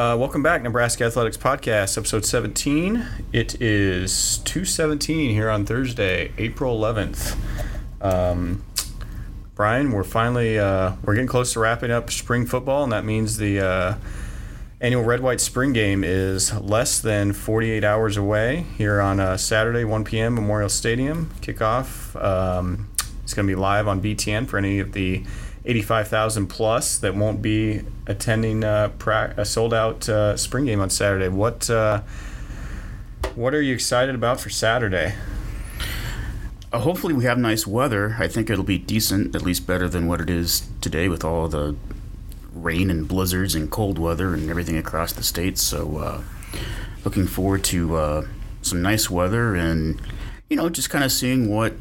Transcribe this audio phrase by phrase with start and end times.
[0.00, 3.06] Uh, welcome back, Nebraska Athletics Podcast, episode 17.
[3.34, 7.36] It is 217 here on Thursday, April 11th.
[8.00, 8.64] Um,
[9.54, 13.36] Brian, we're finally uh, we're getting close to wrapping up spring football, and that means
[13.36, 13.94] the uh,
[14.80, 19.84] annual Red White Spring Game is less than 48 hours away here on uh, Saturday,
[19.84, 20.34] 1 p.m.
[20.34, 22.16] Memorial Stadium kickoff.
[22.24, 22.88] Um,
[23.22, 25.24] it's going to be live on BTN for any of the
[25.64, 30.90] 85,000 plus that won't be attending uh, pra- a sold out uh, spring game on
[30.90, 31.28] Saturday.
[31.28, 32.02] What uh,
[33.34, 35.14] what are you excited about for Saturday?
[36.72, 38.16] Uh, hopefully, we have nice weather.
[38.18, 41.48] I think it'll be decent, at least better than what it is today with all
[41.48, 41.76] the
[42.52, 45.58] rain and blizzards and cold weather and everything across the state.
[45.58, 46.22] So, uh,
[47.04, 48.26] looking forward to uh,
[48.62, 50.00] some nice weather and,
[50.48, 51.74] you know, just kind of seeing what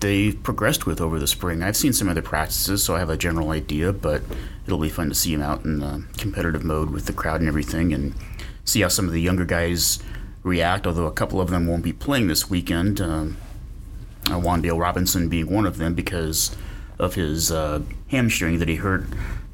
[0.00, 1.62] they've progressed with over the spring.
[1.62, 4.22] I've seen some other practices, so I have a general idea, but
[4.66, 7.48] it'll be fun to see them out in the competitive mode with the crowd and
[7.48, 8.14] everything and
[8.64, 9.98] see how some of the younger guys
[10.42, 13.00] react, although a couple of them won't be playing this weekend.
[13.00, 13.36] Um,
[14.26, 16.54] uh, Wan'Dale Robinson being one of them because
[16.98, 19.04] of his uh, hamstring that he hurt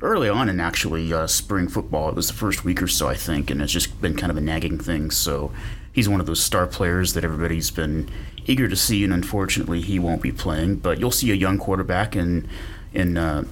[0.00, 2.08] early on in actually uh, spring football.
[2.08, 4.36] It was the first week or so, I think, and it's just been kind of
[4.36, 5.10] a nagging thing.
[5.10, 5.52] So
[5.92, 8.10] he's one of those star players that everybody's been
[8.46, 10.76] eager to see, and unfortunately, he won't be playing.
[10.76, 12.48] But you'll see a young quarterback in
[12.92, 13.16] in.
[13.16, 13.44] Uh,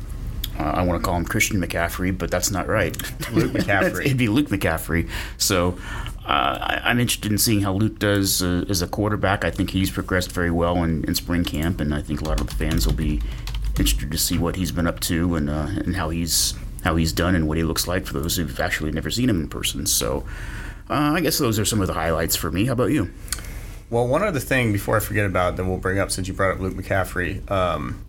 [0.59, 2.95] uh, I want to call him Christian McCaffrey, but that's not right.
[3.33, 4.05] Luke McCaffrey.
[4.05, 5.09] It'd be Luke McCaffrey.
[5.39, 5.79] So
[6.27, 9.45] uh, I, am interested in seeing how Luke does uh, as a quarterback.
[9.45, 12.41] I think he's progressed very well in, in, spring camp, and I think a lot
[12.41, 13.23] of the fans will be
[13.71, 17.13] interested to see what he's been up to and uh, and how he's how he's
[17.13, 19.87] done and what he looks like for those who've actually never seen him in person.
[19.87, 20.25] So
[20.91, 22.67] uh, I guess those are some of the highlights for me.
[22.67, 23.11] How about you?
[23.93, 26.55] Well, one other thing before I forget about that we'll bring up since you brought
[26.55, 27.49] up Luke McCaffrey.
[27.51, 28.03] Um,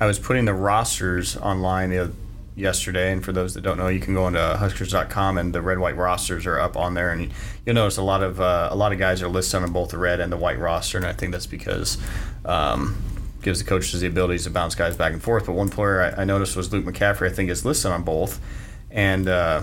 [0.00, 2.12] I was putting the rosters online
[2.56, 5.78] yesterday, and for those that don't know, you can go into Huskers.com, and the red
[5.78, 7.30] white rosters are up on there, and
[7.64, 9.98] you'll notice a lot of uh, a lot of guys are listed on both the
[9.98, 11.96] red and the white roster, and I think that's because
[12.44, 13.00] um,
[13.40, 15.46] gives the coaches the abilities to bounce guys back and forth.
[15.46, 17.30] But one player I, I noticed was Luke McCaffrey.
[17.30, 18.40] I think is listed on both,
[18.90, 19.62] and uh,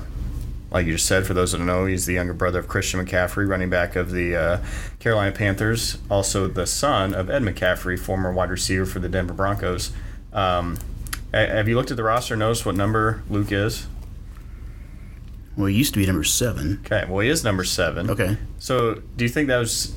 [0.71, 3.05] like you just said, for those that don't know, he's the younger brother of Christian
[3.05, 4.63] McCaffrey, running back of the uh,
[4.99, 9.91] Carolina Panthers, also the son of Ed McCaffrey, former wide receiver for the Denver Broncos.
[10.31, 10.77] Um,
[11.33, 12.35] have you looked at the roster?
[12.35, 13.87] Noticed what number Luke is?
[15.57, 16.81] Well, he used to be number seven.
[16.85, 18.09] Okay, well he is number seven.
[18.09, 18.37] Okay.
[18.57, 19.93] So, do you think that was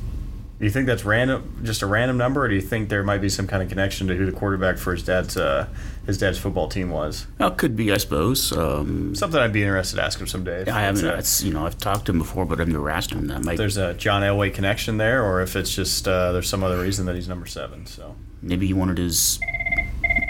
[0.58, 3.20] do you think that's random, just a random number, or do you think there might
[3.20, 5.66] be some kind of connection to who the quarterback for his dad's uh,
[6.06, 7.26] his dad's football team was?
[7.38, 8.52] Well, it could be, I suppose.
[8.56, 10.70] Um, Something I'd be interested to ask him someday.
[10.70, 11.04] I haven't.
[11.04, 13.42] It's, you know, I've talked to him before, but I've never asked him that.
[13.44, 16.80] Might, there's a John Elway connection there, or if it's just uh, there's some other
[16.80, 17.86] reason that he's number seven.
[17.86, 19.40] So maybe he wanted his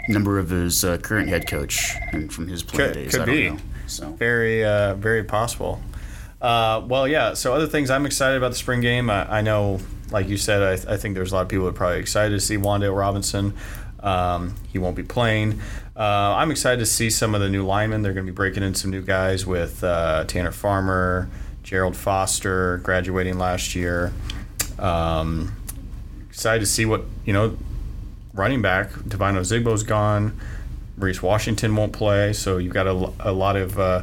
[0.08, 3.14] number of his uh, current head coach and from his playing could, days.
[3.14, 3.50] Could be.
[3.50, 5.82] Know, so very, uh, very possible.
[6.41, 7.34] Uh, well, yeah.
[7.34, 9.10] So other things I'm excited about the spring game.
[9.10, 9.80] I, I know
[10.14, 11.98] like you said, I, th- I, think there's a lot of people that are probably
[11.98, 13.52] excited to see Wan'Dale Robinson.
[13.98, 15.60] Um, he won't be playing.
[15.97, 18.02] Uh, I'm excited to see some of the new linemen.
[18.02, 21.28] They're going to be breaking in some new guys with uh, Tanner Farmer,
[21.64, 24.12] Jerald Foster, graduating last year.
[24.78, 25.56] Um,
[26.28, 27.58] excited to see what you know.
[28.32, 30.38] Running back Devine Ozigbo's gone.
[30.97, 34.03] Maurice Washington won't play, so you've got a, a lot of uh,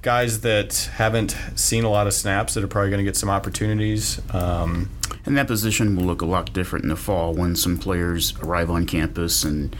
[0.00, 3.28] guys that haven't seen a lot of snaps that are probably going to get some
[3.28, 4.20] opportunities.
[4.34, 4.88] Um,
[5.26, 8.70] and that position will look a lot different in the fall when some players arrive
[8.70, 9.76] on campus and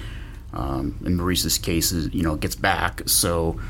[0.52, 3.02] um, in Maurice's case, you know, gets back.
[3.06, 3.60] So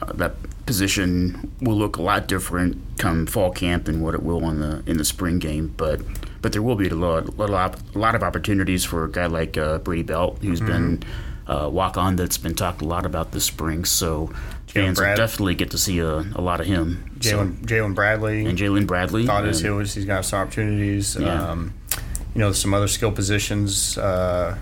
[0.00, 0.34] uh, that
[0.66, 4.82] position will look a lot different come fall camp than what it will in the
[4.86, 5.74] in the spring game.
[5.76, 6.00] But
[6.42, 9.26] but there will be a lot, a lot, a lot of opportunities for a guy
[9.26, 10.98] like uh, Brody Belt, who's mm-hmm.
[10.98, 11.02] been
[11.46, 13.84] uh, walk on that's been talked a lot about this spring.
[13.84, 14.32] So
[14.76, 17.10] fans Brad- will definitely get to see a, a lot of him.
[17.18, 17.94] Jalen so.
[17.94, 19.26] Bradley and Jaylin Bradley.
[19.26, 21.16] Thought he was, he's got some opportunities.
[21.16, 21.50] Yeah.
[21.50, 21.74] Um,
[22.34, 23.96] you know, some other skill positions.
[23.96, 24.58] Uh,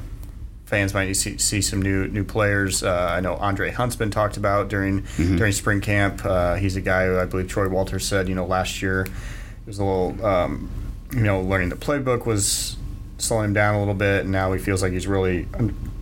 [0.66, 2.82] fans might see, see some new new players.
[2.82, 5.36] Uh, I know Andre Hunt's been talked about during mm-hmm.
[5.36, 6.24] during spring camp.
[6.24, 9.66] Uh, he's a guy who I believe Troy Walters said, you know, last year it
[9.66, 10.70] was a little, um,
[11.12, 12.76] you know, learning the playbook was
[13.18, 15.46] slowing him down a little bit, and now he feels like he's really,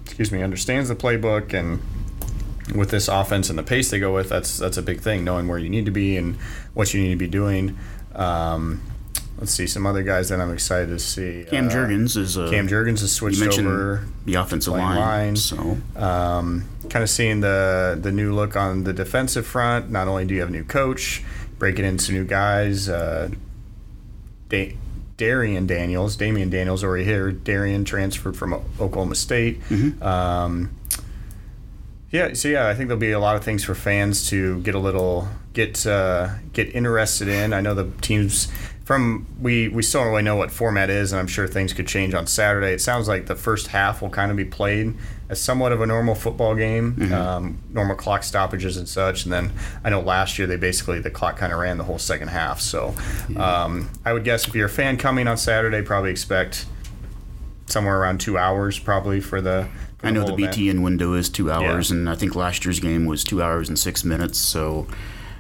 [0.04, 1.80] excuse me, understands the playbook and
[2.74, 5.24] with this offense and the pace they go with, that's that's a big thing.
[5.24, 6.36] Knowing where you need to be and
[6.74, 7.78] what you need to be doing.
[8.14, 8.82] Um,
[9.38, 11.44] let's see some other guys that I'm excited to see.
[11.50, 14.98] Cam uh, Jurgens is a, Cam Jurgens has switched over the offensive line.
[14.98, 15.36] line.
[15.36, 19.90] So um, kind of seeing the the new look on the defensive front.
[19.90, 21.22] Not only do you have a new coach,
[21.58, 22.88] breaking into new guys.
[22.88, 23.30] Uh,
[24.48, 24.76] da-
[25.18, 27.30] Darrion Daniels, Damion Daniels already here.
[27.30, 29.60] Darrion transferred from Oklahoma State.
[29.68, 30.02] Mm-hmm.
[30.02, 30.70] Um,
[32.12, 34.74] yeah, so yeah, I think there'll be a lot of things for fans to get
[34.74, 37.52] a little get uh, get interested in.
[37.52, 38.48] I know the teams
[38.84, 41.86] from we we still don't really know what format is, and I'm sure things could
[41.86, 42.72] change on Saturday.
[42.72, 44.94] It sounds like the first half will kind of be played
[45.28, 47.14] as somewhat of a normal football game, Mm-hmm.
[47.14, 49.24] um, normal clock stoppages and such.
[49.24, 51.98] And then I know last year they basically the clock kind of ran the whole
[51.98, 52.60] second half.
[52.60, 52.94] So
[53.38, 56.66] um, I would guess if you're a fan coming on Saturday, probably expect
[57.66, 59.68] somewhere around two hours probably for the.
[60.02, 60.56] I know the whole event.
[60.56, 63.78] BTN window is two hours, and I think last year's game was two hours and
[63.78, 64.38] six minutes.
[64.38, 64.86] So,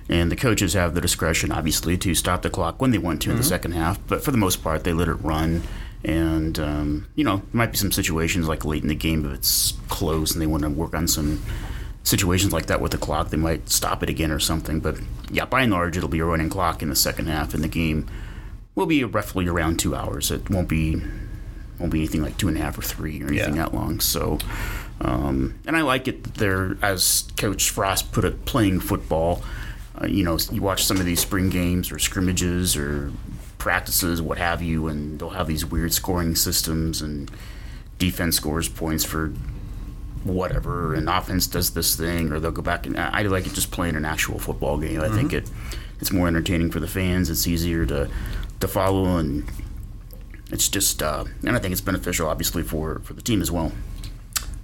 [0.08, 3.30] and the coaches have the discretion, obviously, to stop the clock when they want to
[3.30, 3.42] in Mm-hmm.
[3.42, 3.98] the second half.
[4.06, 5.62] But for the most part, they let it run.
[6.04, 9.32] And um, you know, there might be some situations like late in the game if
[9.32, 11.40] it's close and they want to work on some
[12.02, 13.30] situations like that with the clock.
[13.30, 14.80] They might stop it again or something.
[14.80, 14.96] But
[15.30, 17.68] yeah, by and large, it'll be a running clock in the second half, and the
[17.68, 18.08] game
[18.74, 20.32] will be roughly around two hours.
[20.32, 21.00] It won't be
[21.82, 23.64] won't be anything like two and a half or three or anything Yeah.
[23.64, 24.00] that long.
[24.00, 24.38] So,
[25.00, 29.42] um, and I like it that they're, as Coach Frost put it, playing football.
[30.00, 33.12] Uh, you know, you watch some of these spring games or scrimmages or
[33.58, 37.30] practices, what have you, and they'll have these weird scoring systems and
[37.98, 39.32] defense scores points for
[40.24, 43.54] whatever, and offense does this thing, or they'll go back and I I like it
[43.54, 45.00] just playing an actual football game.
[45.00, 45.50] I think it
[46.00, 47.28] it's more entertaining for the fans.
[47.28, 48.08] It's easier to
[48.60, 49.44] to follow, and
[50.52, 53.72] it's just uh, and I think it's beneficial, obviously, for for the team as well.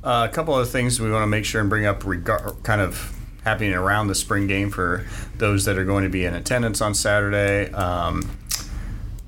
[0.05, 2.81] Uh, a couple of things we want to make sure and bring up, regard, kind
[2.81, 5.05] of happening around the spring game for
[5.37, 7.73] those that are going to be in attendance on Saturday.
[7.73, 8.31] Um,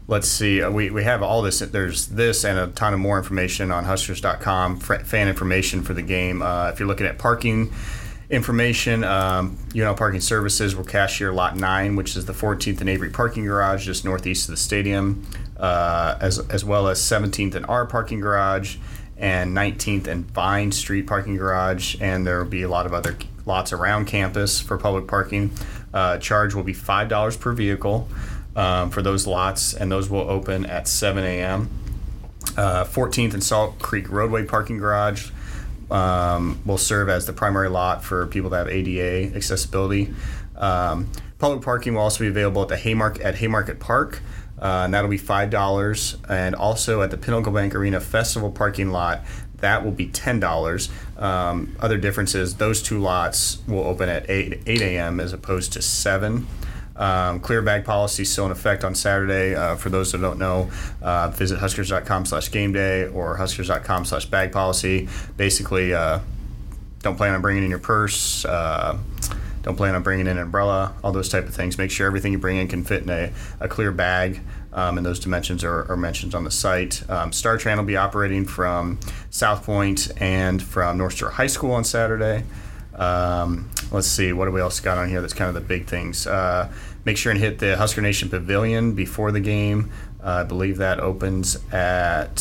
[0.06, 1.58] let's see, uh, we, we have all this.
[1.58, 6.40] There's this and a ton of more information on Huskers.com, fan information for the game.
[6.40, 7.72] Uh, if you're looking at parking
[8.30, 13.10] information, um, UNL Parking Services will cashier Lot 9, which is the 14th and Avery
[13.10, 17.86] parking garage just northeast of the stadium, uh, as, as well as 17th and R
[17.86, 18.76] parking garage
[19.18, 23.16] and 19th and Vine Street parking garage, and there will be a lot of other
[23.44, 25.50] lots around campus for public parking.
[25.92, 28.08] Uh, charge will be five dollars per vehicle
[28.56, 31.68] um, for those lots, and those will open at 7 a.m.
[32.56, 35.30] Uh, 14th and Salt Creek roadway parking garage
[35.90, 40.14] um, will serve as the primary lot for people that have ADA accessibility.
[40.56, 44.20] Um, public parking will also be available at the Haymarket at Haymarket Park,
[44.60, 46.16] uh, and that'll be five dollars.
[46.28, 49.22] And also at the Pinnacle Bank Arena Festival parking lot,
[49.56, 50.90] that will be ten dollars.
[51.16, 55.20] Um, other differences: those two lots will open at eight eight a.m.
[55.20, 56.46] as opposed to seven.
[57.00, 59.54] Um, clear bag policy still in effect on Saturday.
[59.54, 60.70] Uh, for those that don't know,
[61.00, 65.08] uh, visit huskers.com slash game day or huskers.com slash bag policy.
[65.38, 66.20] Basically, uh,
[67.02, 68.44] don't plan on bringing in your purse.
[68.44, 68.98] Uh,
[69.62, 70.94] don't plan on bringing in an umbrella.
[71.02, 71.78] All those type of things.
[71.78, 74.40] Make sure everything you bring in can fit in a, a clear bag.
[74.72, 77.02] Um, and those dimensions are, are mentioned on the site.
[77.10, 79.00] Um, Star Tran will be operating from
[79.30, 82.44] South Point and from North Shore High School on Saturday.
[82.94, 85.86] Um, let's see, what do we else got on here that's kind of the big
[85.86, 86.26] things?
[86.26, 86.70] Uh,
[87.04, 89.90] make sure and hit the Husker Nation Pavilion before the game.
[90.22, 92.36] Uh, I believe that opens at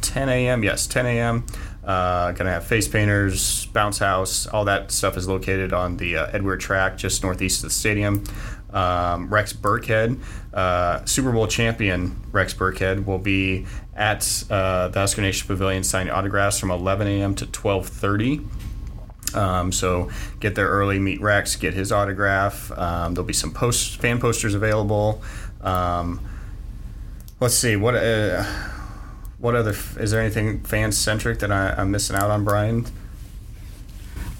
[0.00, 0.62] 10 a.m.
[0.64, 1.46] Yes, 10 a.m.
[1.84, 6.26] Uh, gonna have face painters, bounce house, all that stuff is located on the uh,
[6.32, 8.24] Ed Weir track just northeast of the stadium.
[8.70, 10.20] Um, Rex Burkhead,
[10.52, 13.64] uh, Super Bowl champion Rex Burkhead, will be
[13.94, 17.34] at uh, the Husker Nation Pavilion signing autographs from 11 a.m.
[17.36, 18.46] to 12:30.
[19.34, 20.10] Um, so
[20.40, 22.70] get there early, meet Rex, get his autograph.
[22.72, 25.22] Um, there'll be some post fan posters available.
[25.60, 26.20] Um,
[27.40, 28.44] let's see what uh,
[29.38, 32.86] what other is there anything fan centric that I, I'm missing out on, Brian?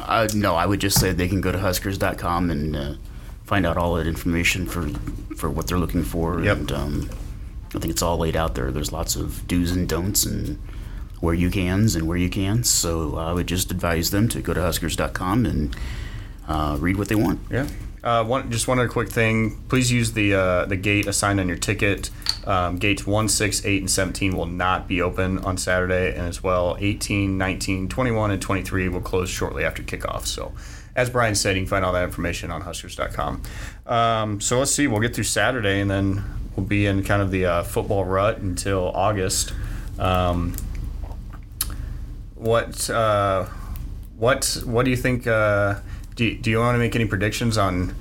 [0.01, 2.95] Uh, no, I would just say they can go to Huskers.com and uh,
[3.45, 4.89] find out all that information for
[5.37, 6.43] for what they're looking for.
[6.43, 6.57] Yep.
[6.57, 7.11] And um,
[7.75, 8.71] I think it's all laid out there.
[8.71, 10.59] There's lots of do's and don'ts and
[11.21, 12.67] where you cans and where you can't.
[12.67, 15.77] So I would just advise them to go to Huskers.com and
[16.47, 17.41] uh, read what they want.
[17.51, 17.69] Yeah.
[18.03, 19.61] Uh, one, just one other quick thing.
[19.69, 22.11] Please use the uh, the gate assigned on your ticket.
[22.47, 26.43] Um, gates 1, 6, 8, and 17 will not be open on Saturday, and as
[26.43, 30.25] well 18, 19, 21, and 23 will close shortly after kickoff.
[30.25, 30.53] So,
[30.97, 33.43] as Brian said, you can find all that information on Huskers.com.
[33.87, 34.87] Um, so let's see.
[34.87, 36.25] We'll get through Saturday, and then
[36.57, 39.53] we'll be in kind of the uh, football rut until August.
[39.99, 40.55] Um,
[42.39, 43.47] what uh,
[44.17, 45.27] what what do you think?
[45.27, 45.77] Uh,
[46.17, 47.95] do you, do you want to make any predictions on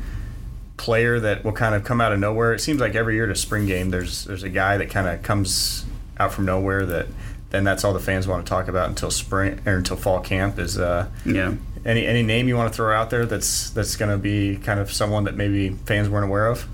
[0.77, 2.53] player that will kind of come out of nowhere?
[2.53, 5.07] It seems like every year at a spring game, there's there's a guy that kind
[5.07, 5.85] of comes
[6.19, 7.07] out from nowhere that
[7.49, 10.59] then that's all the fans want to talk about until spring or until fall camp.
[10.59, 11.53] Is uh, Yeah.
[11.85, 14.79] any any name you want to throw out there that's that's going to be kind
[14.79, 16.67] of someone that maybe fans weren't aware of?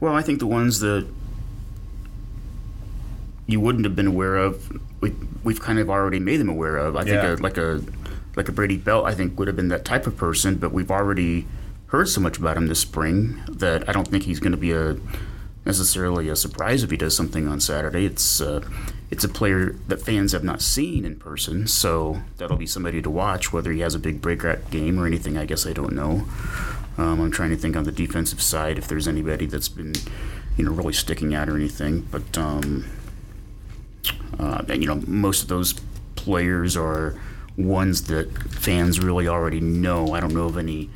[0.00, 1.06] Well, I think the ones that
[3.46, 5.12] you wouldn't have been aware of, we,
[5.44, 6.96] we've kind of already made them aware of.
[6.96, 7.22] I Yeah.
[7.26, 7.82] think a, like a
[8.36, 10.90] like a Brody Belt, I think would have been that type of person, but we've
[10.90, 11.46] already
[11.88, 14.70] heard so much about him this spring that I don't think he's going to be
[14.72, 14.96] a
[15.64, 18.04] necessarily a surprise if he does something on Saturday.
[18.06, 18.62] It's uh,
[19.10, 23.10] it's a player that fans have not seen in person, so that'll be somebody to
[23.10, 23.52] watch.
[23.52, 26.26] Whether he has a big breakout game or anything, I guess I don't know.
[26.96, 29.94] Um, I'm trying to think on the defensive side if there's anybody that's been,
[30.56, 32.02] you know, really sticking out or anything.
[32.10, 32.84] But um,
[34.38, 35.74] uh, and, you know, most of those
[36.16, 37.14] players are
[37.56, 40.12] ones that fans really already know.
[40.14, 40.88] I don't know of any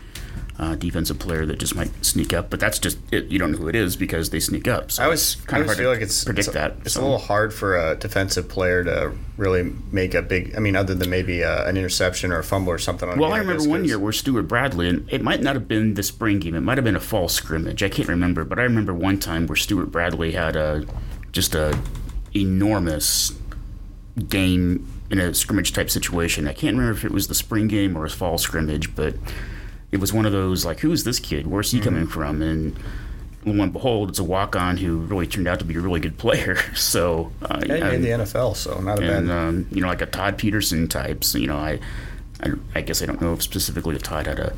[0.59, 3.27] uh, defensive player that just might sneak up, but that's just it.
[3.27, 4.93] You don't know who it is because they sneak up.
[4.93, 6.77] So I always kind of feel like it's predict it's, that.
[6.85, 7.01] It's so.
[7.01, 10.55] a little hard for a defensive player to really make a big.
[10.57, 13.09] I mean, other than maybe a, an interception or a fumble or something.
[13.09, 15.95] On Well, I remember one year where Stuart Bradley, and it might not have been
[15.95, 17.83] the spring game, it might have been a fall scrimmage.
[17.83, 20.87] I can't remember, but I remember one time where Stuart Bradley had a
[21.33, 21.77] just a
[22.35, 23.33] enormous
[24.29, 26.47] game in a scrimmage type situation.
[26.49, 29.15] I can't remember if it was the spring game or a fall scrimmage, but
[29.93, 31.47] it was one of those like, who's this kid?
[31.47, 32.43] Where's he coming from?
[32.43, 32.77] And
[33.45, 36.01] lo and behold, it's a walk on who really turned out to be a really
[36.01, 36.57] good player.
[36.75, 39.37] So, uh, Yeah, he I'm- made the NFL, so not a and bad.
[39.37, 41.35] um, you know, like a Todd Peterson types.
[41.35, 41.79] You know, I,
[42.43, 44.53] I, I guess I don't know if specifically if Todd had a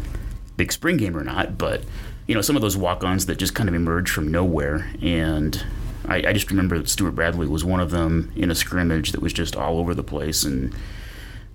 [0.56, 1.83] big spring game or not, but
[2.26, 5.62] you know, some of those walk-ons that just kind of emerge from nowhere, and
[6.09, 9.23] I, I just remember that Stuart Bradley was one of them in a scrimmage that
[9.23, 10.75] was just all over the place, and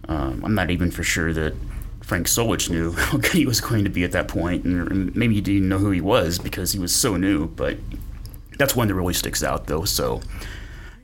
[0.08, 1.54] um, I'm not even for sure that.
[2.02, 5.36] Frank Solich knew how good he was going to be at that point, and maybe
[5.36, 7.48] he didn't know who he was because he was so new.
[7.48, 7.78] But
[8.58, 9.86] that's one that really sticks out, though.
[9.86, 10.20] So,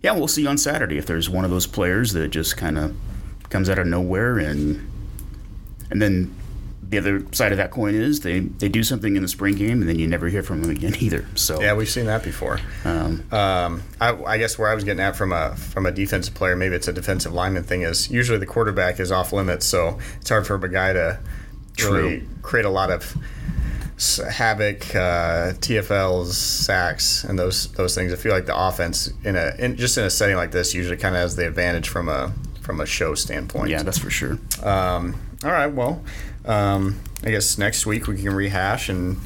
[0.04, 2.94] yeah, we'll see on Saturday if there's one of those players that just kind of
[3.50, 4.90] comes out of nowhere and
[5.90, 6.36] and then
[6.90, 9.82] the other side of that coin is they, they do something in the spring game
[9.82, 11.26] and then you never hear from them again either.
[11.36, 12.60] So Yeah, we've seen that before.
[12.86, 16.34] um, Um, I, I guess where I was getting at from a from a defensive
[16.34, 20.00] player, maybe it's a defensive lineman thing, is usually the quarterback is off limits, so
[20.22, 21.20] it's hard for a guy to
[21.80, 22.28] really True.
[22.42, 23.16] create a lot of
[24.30, 28.14] havoc, uh, TFLs, sacks, and those those things.
[28.14, 30.98] I feel like the offense in a in, just in a setting like this usually
[30.98, 33.70] kind of has the advantage from a from a show standpoint.
[33.70, 34.38] yeah, that's for sure.
[34.64, 35.68] Um, all right.
[35.68, 36.02] Well,
[36.46, 39.18] um, I guess next week we can rehash and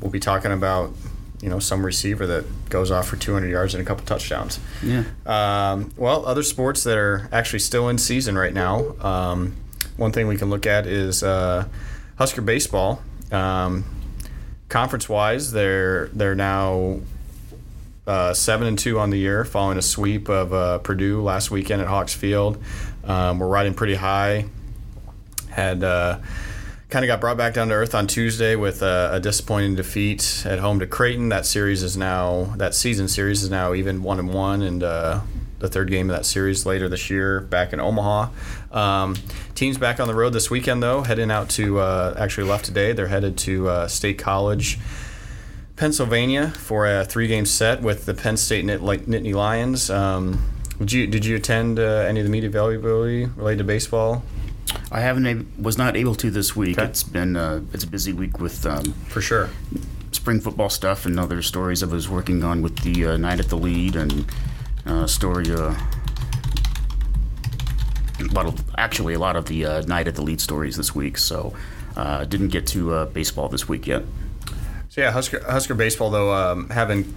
[0.00, 0.92] we'll be talking about
[1.40, 4.58] you know some receiver that goes off for 200 yards and a couple touchdowns.
[4.82, 5.04] Yeah.
[5.26, 8.94] Um, well, other sports that are actually still in season right now.
[9.00, 9.56] Um,
[9.96, 11.66] one thing we can look at is uh,
[12.16, 13.02] Husker baseball.
[13.30, 13.84] Um,
[14.68, 17.00] conference-wise, they're they're now
[18.06, 21.82] uh, seven and two on the year, following a sweep of uh, Purdue last weekend
[21.82, 22.62] at Hawks Field.
[23.04, 24.46] Um, we're riding pretty high.
[25.58, 26.20] Had uh,
[26.88, 30.44] kind of got brought back down to earth on Tuesday with a, a disappointing defeat
[30.46, 31.30] at home to Creighton.
[31.30, 35.20] That series is now that season series is now even one and one, and uh,
[35.58, 38.28] the third game of that series later this year back in Omaha.
[38.70, 39.16] Um,
[39.56, 42.92] teams back on the road this weekend though, heading out to uh, actually left today.
[42.92, 44.78] They're headed to uh, State College.
[45.74, 49.90] Pennsylvania for a three-game set with the Penn State Nittany Lions.
[49.90, 54.22] Um, did you did you attend uh, any of the media availability related to baseball?
[54.90, 56.78] I haven't ab- was not able to this week.
[56.78, 56.88] Okay.
[56.88, 59.50] It's been uh, it's a busy week with um, For sure.
[60.12, 63.48] spring football stuff and other stories I was working on with the uh, night at
[63.48, 64.24] the Lied and
[64.86, 65.50] uh, story.
[65.50, 65.74] Uh,
[68.20, 70.94] a lot of, actually, a lot of the uh, night at the Lied stories this
[70.94, 71.18] week.
[71.18, 71.54] So
[71.96, 74.02] uh, didn't get to uh, baseball this week yet.
[74.88, 77.14] So yeah, Husker Husker baseball though um, having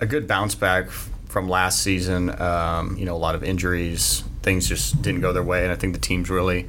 [0.00, 2.28] a good bounce back from last season.
[2.40, 5.76] Um, you know, a lot of injuries, things just didn't go their way, and I
[5.76, 6.68] think the teams really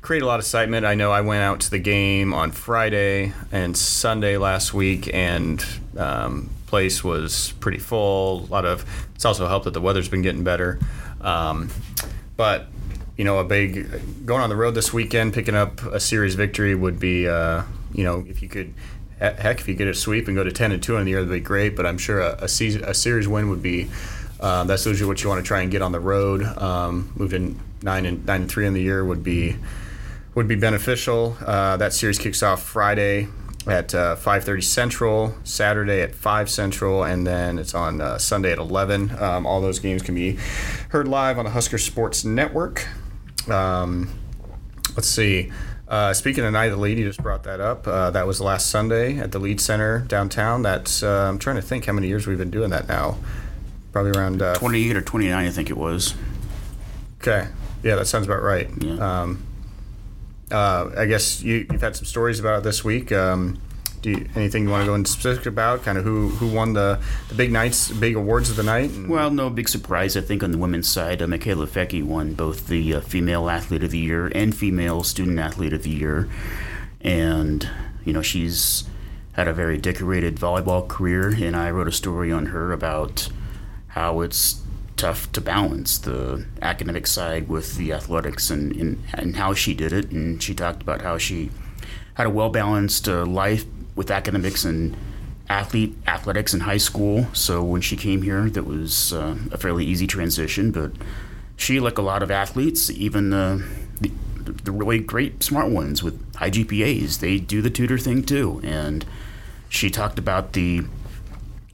[0.00, 0.86] create a lot of excitement.
[0.86, 5.64] I know I went out to the game on Friday and Sunday last week, and
[5.96, 8.40] um, place was pretty full.
[8.44, 8.84] A lot of
[9.14, 10.78] it's also helped that the weather's been getting better,
[11.20, 11.68] um,
[12.36, 12.68] but
[13.20, 16.74] you know, a big going on the road this weekend, picking up a series victory
[16.74, 18.72] would be, uh, you know, if you could,
[19.18, 21.20] heck, if you get a sweep and go to ten and two in the year,
[21.20, 21.76] that'd be great.
[21.76, 23.90] But I'm sure a, a, season, a series win would be.
[24.40, 26.42] Uh, that's usually what you want to try and get on the road.
[26.42, 29.56] Um, moving nine and nine and three in the year would be
[30.34, 31.36] would be beneficial.
[31.44, 33.28] Uh, that series kicks off Friday
[33.66, 38.58] at uh, 5:30 Central, Saturday at 5 Central, and then it's on uh, Sunday at
[38.58, 39.10] 11.
[39.20, 40.38] Um, all those games can be
[40.90, 42.86] heard live on the Husker Sports Network.
[43.48, 44.10] Um,
[44.96, 45.52] let's see.
[45.88, 47.86] Uh, speaking of Night of the Lied, you just brought that up.
[47.86, 50.62] Uh, that was last Sunday at the Lied Center downtown.
[50.62, 53.18] That's uh, I'm trying to think how many years we've been doing that now.
[53.92, 56.14] Probably around uh, 28 or 29, I think it was.
[57.20, 57.48] Okay.
[57.82, 58.68] Yeah, that sounds about right.
[58.78, 59.22] Yeah.
[59.22, 59.42] Um,
[60.52, 63.10] uh, I guess you, you've had some stories about it this week.
[63.12, 63.60] Um,
[64.02, 65.82] do you, anything you want to go into specific about?
[65.82, 68.90] Kind of who who won the, the big nights, big awards of the night?
[68.90, 70.16] And- Well, no big surprise.
[70.16, 73.82] I think on the women's side, uh, Mikaela Foecke won both the uh, Female Athlete
[73.84, 76.28] of the Year and Female Student Athlete of the Year.
[77.02, 77.68] And
[78.04, 78.84] you know, she's
[79.34, 83.28] had a very decorated volleyball career, and I wrote a story on her about
[83.90, 84.62] how it's
[84.96, 89.92] tough to balance the academic side with the athletics and, and, and how she did
[89.92, 90.10] it.
[90.10, 91.50] And she talked about how she
[92.14, 94.96] had a well balanced uh, life with academics and
[95.48, 97.26] athlete athletics in high school.
[97.32, 100.70] So when she came here, that was uh, a fairly easy transition.
[100.70, 100.92] But
[101.56, 103.64] she, like a lot of athletes, even the,
[104.00, 104.10] the
[104.64, 108.60] the really great smart ones with high GPAs, they do the tutor thing too.
[108.64, 109.04] And
[109.68, 110.82] she talked about the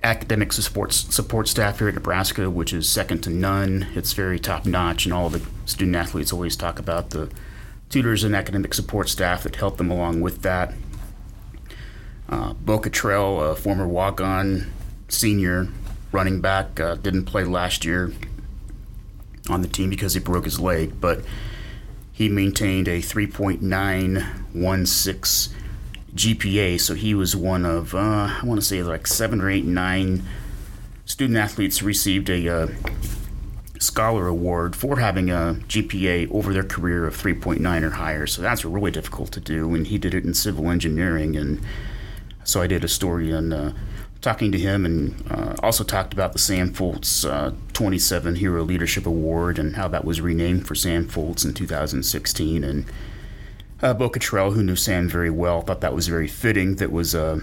[0.07, 3.89] academic support support staff here at Nebraska, which is second to none.
[3.95, 7.31] It's very top notch, and all the student athletes always talk about the
[7.91, 10.73] tutors and academic support staff that help them along with that.
[12.29, 14.73] Uh, Bo Kitrell, a former walk-on
[15.09, 15.69] senior
[16.13, 18.13] running back, uh, didn't play last year
[19.49, 21.23] on the team because he broke his leg, but
[22.13, 25.53] he maintained a 3.916
[26.17, 29.65] GPA, so he was one of uh, I want to say like seven or eight,
[29.65, 30.23] nine
[31.05, 32.69] student athletes received a uh,
[33.79, 38.27] scholar award for having a GPA over their career of 3.9 or higher.
[38.27, 41.37] So that's really difficult to do, and he did it in civil engineering.
[41.37, 41.61] And
[42.45, 43.73] so I did a story on uh,
[44.21, 49.07] talking to him, and uh, also talked about the Sam Foltz uh, 27 Hero Leadership
[49.07, 52.85] Award and how that was renamed for Sam Foltz in 2016, and
[53.83, 56.77] uh, Bo Kitrell, who knew Sam very well, thought that was very fitting.
[56.77, 57.41] That was a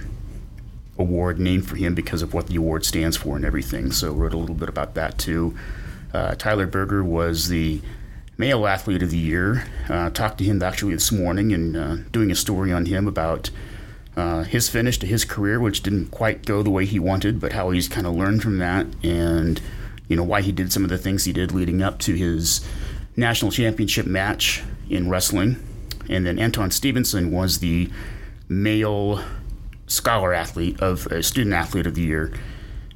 [0.97, 3.91] award named for him because of what the award stands for and everything.
[3.91, 5.55] So wrote a little bit about that too.
[6.13, 7.81] Uh, Tyler Berger was the
[8.37, 9.65] male athlete of the year.
[9.89, 13.49] Uh, talked to him actually this morning and uh, doing a story on him about
[14.15, 17.53] uh, his finish to his career, which didn't quite go the way he wanted, but
[17.53, 19.61] how he's kind of learned from that and
[20.07, 22.67] you know why he did some of the things he did leading up to his
[23.15, 25.57] national championship match in wrestling
[26.09, 27.89] and then Anton Stevenson was the
[28.49, 29.23] male
[29.87, 32.33] scholar athlete of uh, student athlete of the year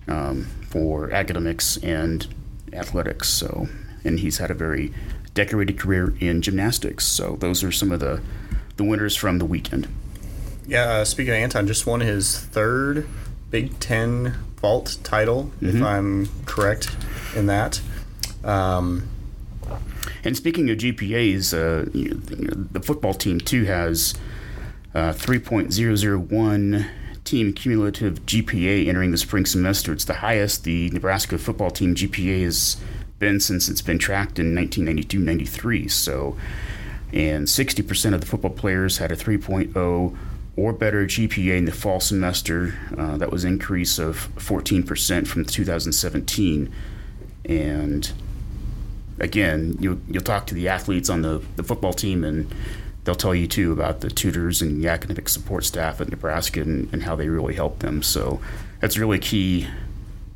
[0.07, 2.27] um, for academics and
[2.73, 3.29] athletics.
[3.29, 3.67] So,
[4.03, 4.93] and he's had a very
[5.33, 7.05] decorated career in gymnastics.
[7.05, 8.21] So, those are some of the
[8.77, 9.87] the winners from the weekend.
[10.67, 13.07] Yeah, uh, speaking of Anton, just won his third
[13.49, 15.77] Big Ten vault title, mm-hmm.
[15.77, 16.95] if I'm correct
[17.35, 17.81] in that.
[18.43, 19.07] Um,
[20.23, 21.89] and speaking of GPAs, uh,
[22.71, 24.13] the football team too has
[24.93, 26.87] uh, 3.001
[27.23, 29.91] team cumulative GPA entering the spring semester.
[29.91, 32.77] It's the highest the Nebraska football team GPA has
[33.19, 35.91] been since it's been tracked in 1992-93.
[35.91, 36.37] So,
[37.11, 40.17] and 60% of the football players had a 3.0
[40.55, 42.73] or better GPA in the fall semester.
[42.97, 46.73] Uh, that was an increase of 14% from 2017,
[47.45, 48.11] and
[49.19, 52.53] again, you, you'll talk to the athletes on the, the football team, and
[53.03, 56.91] they'll tell you too about the tutors and the academic support staff at Nebraska and,
[56.93, 58.03] and how they really help them.
[58.03, 58.41] So
[58.79, 59.67] that's really key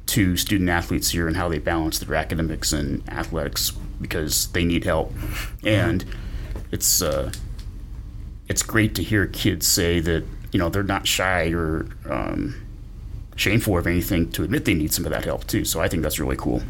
[0.08, 4.84] to student athletes here and how they balance their academics and athletics because they need
[4.84, 5.14] help.
[5.64, 6.04] And
[6.72, 7.32] it's uh,
[8.48, 12.56] it's great to hear kids say that you know they're not shy or um,
[13.36, 15.66] shameful of anything to admit they need some of that help too.
[15.66, 16.62] So I think that's really cool.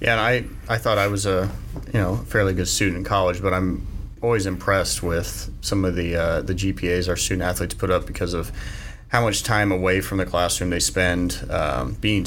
[0.00, 0.20] Yeah, and
[0.68, 1.50] I, I thought I was a
[1.86, 3.86] you know fairly good student in college, but I'm
[4.22, 8.34] always impressed with some of the uh, the GPAs our student athletes put up because
[8.34, 8.50] of
[9.08, 12.26] how much time away from the classroom they spend um, being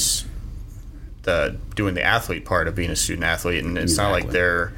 [1.23, 4.19] the doing the athlete part of being a student athlete, and it's exactly.
[4.19, 4.73] not like they're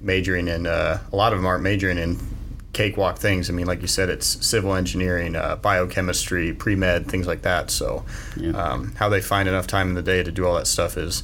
[0.00, 2.18] majoring in uh, a lot of them aren't majoring in
[2.72, 3.50] cakewalk things.
[3.50, 7.70] I mean, like you said, it's civil engineering, uh, biochemistry, pre med, things like that.
[7.70, 8.04] So,
[8.36, 8.52] yeah.
[8.52, 11.22] um, how they find enough time in the day to do all that stuff is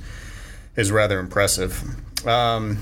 [0.76, 1.82] is rather impressive.
[2.26, 2.78] Um,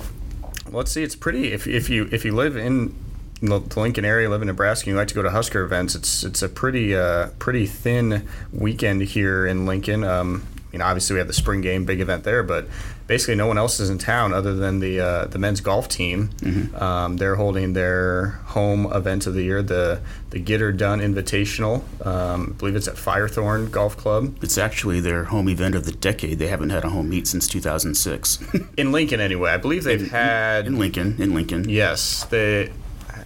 [0.70, 1.52] let's see, it's pretty.
[1.52, 2.94] If, if you if you live in
[3.40, 5.94] the Lincoln area, live in Nebraska, and you like to go to Husker events.
[5.94, 10.04] It's it's a pretty uh, pretty thin weekend here in Lincoln.
[10.04, 12.66] Um, you know, obviously we have the spring game, big event there, but
[13.06, 16.30] basically no one else is in town other than the uh, the men's golf team.
[16.36, 16.76] Mm-hmm.
[16.76, 21.82] Um, they're holding their home event of the year, the the Get Her Done Invitational.
[22.04, 24.36] Um, I believe it's at Firethorn Golf Club.
[24.42, 26.38] It's actually their home event of the decade.
[26.38, 28.42] They haven't had a home meet since 2006.
[28.76, 29.50] in Lincoln, anyway.
[29.50, 31.20] I believe they've in, had in Lincoln.
[31.20, 31.68] In Lincoln.
[31.68, 32.72] Yes, they.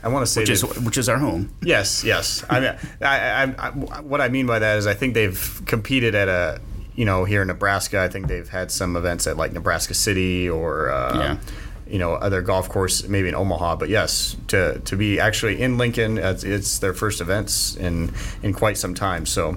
[0.01, 1.51] I want to say which is which is our home.
[1.61, 2.45] Yes, yes.
[2.49, 6.15] I mean, I, I, I, what I mean by that is I think they've competed
[6.15, 6.61] at a
[6.99, 10.51] you know, here in Nebraska, I think they've had some events at like Nebraska City
[10.51, 11.39] or uh, yeah.
[11.87, 13.77] you know other golf course, maybe in Omaha.
[13.77, 18.53] But yes, to to be actually in Lincoln, it's, it's their first events in in
[18.53, 19.25] quite some time.
[19.25, 19.57] So.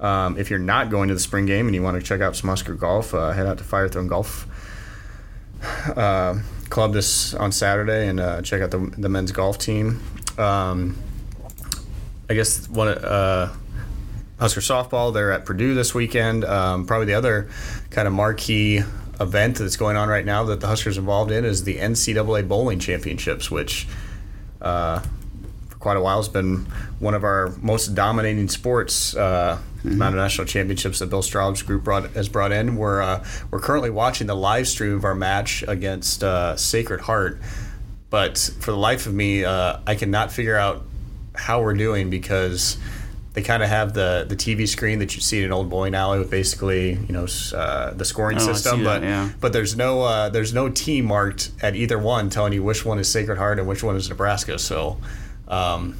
[0.00, 2.34] Um, if you're not going to the spring game and you want to check out
[2.34, 4.48] some Husker golf, uh, head out to Firethorn Golf
[5.96, 10.02] uh, Club this on Saturday and uh, check out the, the men's golf team.
[10.38, 10.96] Um,
[12.28, 13.54] I guess one uh,
[14.42, 15.14] Husker softball.
[15.14, 16.44] They're at Purdue this weekend.
[16.44, 17.48] Um, probably the other
[17.90, 18.82] kind of marquee
[19.20, 22.80] event that's going on right now that the Huskers involved in is the NCAA bowling
[22.80, 23.86] championships, which.
[24.60, 25.00] Uh,
[25.68, 26.66] for Quite a while, has been
[27.00, 29.16] one of our most dominating sports.
[29.16, 29.92] Uh, mm-hmm.
[29.92, 32.76] Amount of national championships that Bill Straub's group brought, has brought in.
[32.76, 37.40] We're uh, we're currently watching the live stream of our match against uh, Sacred Heart,
[38.10, 40.84] but for the life of me, uh, I cannot figure out
[41.34, 42.76] how we're doing because
[43.34, 45.94] they kind of have the the TV screen that you see in an old bowling
[45.94, 49.30] alley with basically you know uh, the scoring oh, system, but that, yeah.
[49.40, 52.98] but there's no uh, there's no team marked at either one telling you which one
[52.98, 54.58] is Sacred Heart and which one is Nebraska.
[54.58, 54.98] So.
[55.48, 55.96] Um,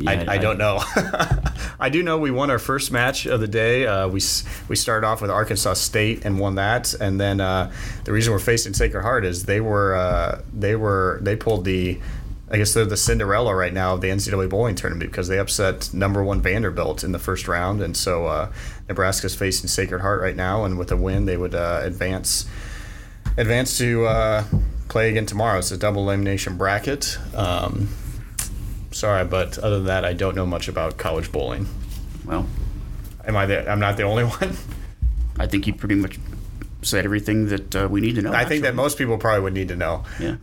[0.00, 0.80] yeah, I, I, I, don't know.
[1.80, 3.84] I do know we won our first match of the day.
[3.84, 4.20] Uh, we
[4.68, 7.72] we started off with Arkansas State and won that, and then uh,
[8.04, 11.98] the reason we're facing Sacred Heart is they were uh, they were they pulled the
[12.50, 15.92] I guess they're the Cinderella right now of the NCAA bowling tournament because they upset
[15.92, 18.50] number one Vanderbilt in the first round, and so uh,
[18.88, 22.48] Nebraska's facing Sacred Heart right now, and with a win, they would uh, advance
[23.36, 24.44] advance to uh,
[24.88, 25.58] play again tomorrow.
[25.58, 27.18] It's a double elimination bracket.
[27.34, 27.88] Um,
[28.92, 31.68] sorry, but other than that, I don't know much about college bowling.
[32.24, 32.46] Well,
[33.26, 33.70] am I the?
[33.70, 34.56] I'm not the only one.
[35.38, 36.18] I think you pretty much
[36.80, 38.32] said everything that uh, we need to know.
[38.32, 38.56] I actually.
[38.56, 40.04] think that most people probably would need to know.
[40.18, 40.36] Yeah.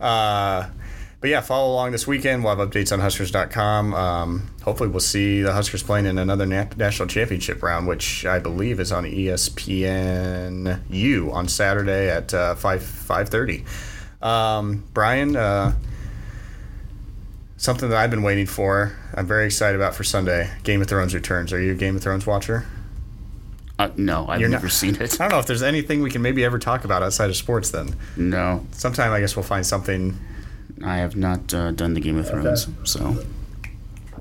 [1.26, 2.44] But yeah, follow along this weekend.
[2.44, 3.94] We'll have updates on Huskers.com.
[3.94, 8.38] Um, hopefully, we'll see the Huskers playing in another na- national championship round, which I
[8.38, 10.72] believe is on ESPNU
[11.32, 13.64] on Saturday at uh, five five thirty.
[14.22, 15.74] Um, Brian, uh,
[17.56, 18.96] something that I've been waiting for.
[19.12, 20.48] I'm very excited about for Sunday.
[20.62, 21.52] Game of Thrones returns.
[21.52, 22.66] Are you a Game of Thrones watcher?
[23.80, 25.14] Uh, no, I've You're never not, seen it.
[25.20, 27.72] I don't know if there's anything we can maybe ever talk about outside of sports.
[27.72, 28.64] Then no.
[28.70, 30.16] Sometime I guess we'll find something
[30.84, 32.76] I have not uh, done the Game of Thrones, okay.
[32.84, 33.24] so.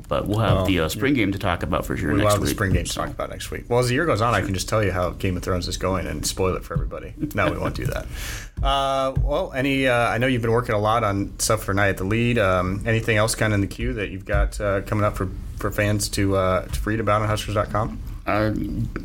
[0.08, 2.34] But we'll have well, the uh, spring game to talk about for sure we'll next
[2.34, 3.65] have the spring game to talk about next week.
[3.68, 5.68] Well, as the year goes on, I can just tell you how Game of Thrones
[5.68, 7.13] is going and spoil it for everybody.
[7.34, 8.06] No, we won't do that.
[8.63, 9.86] Uh, well, any?
[9.86, 12.39] Uh, I know you've been working a lot on stuff for Night at the Lied.
[12.39, 15.30] Um, anything else kind of in the queue that you've got uh, coming up for,
[15.58, 18.00] for fans to uh, to read about on Huskers.com?
[18.26, 18.54] Uh,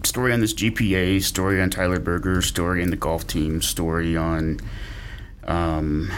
[0.05, 4.61] story on this GPA, story on Tyler Berger, story on the golf team, story on.
[5.45, 6.11] Um,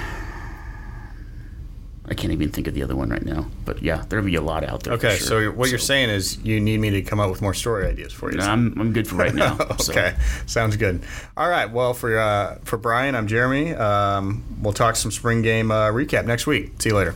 [2.08, 3.46] I can't even think of the other one right now.
[3.64, 4.94] But yeah, there'll be a lot out there.
[4.94, 5.50] Okay, sure.
[5.50, 5.70] so what so.
[5.70, 8.38] you're saying is you need me to come up with more story ideas for you.
[8.38, 9.56] No, I'm, I'm good for right now.
[9.60, 10.46] okay, so.
[10.46, 11.02] sounds good.
[11.36, 13.74] All right, well for uh, for Brian, I'm Jeremy.
[13.74, 16.72] Um, we'll talk some spring game uh, recap next week.
[16.80, 17.14] See you later.